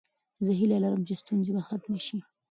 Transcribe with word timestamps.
زه 0.45 0.51
هیله 0.59 0.77
لرم 0.83 1.01
چې 1.07 1.13
ستونزې 1.21 1.51
به 1.55 1.61
ختمې 1.69 1.99
شي. 2.07 2.17